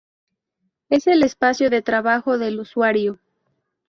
Es 0.89 1.05
el 1.05 1.21
espacio 1.21 1.69
de 1.69 1.83
trabajo 1.83 2.39
del 2.39 2.59
usuario. 2.59 3.19